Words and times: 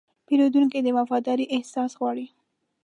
پیرودونکی 0.27 0.79
د 0.83 0.87
وفادارۍ 0.97 1.45
احساس 1.55 1.91
غواړي. 1.99 2.27